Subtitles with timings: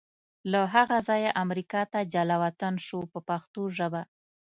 [0.51, 4.01] له هغه ځایه امریکا ته جلا وطن شو په پښتو ژبه.